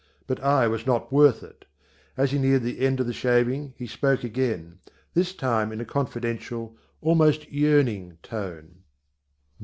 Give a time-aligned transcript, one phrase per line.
[0.25, 1.65] But I was not worth it.
[2.17, 4.79] As he neared the end of the shaving he spoke again,
[5.13, 8.81] this time in a confidential, almost yearning, tone.